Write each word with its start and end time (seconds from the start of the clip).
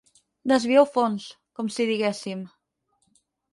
Desvieu 0.51 0.87
fons, 0.93 1.27
com 1.61 1.71
si 1.77 1.89
diguéssim. 1.93 2.43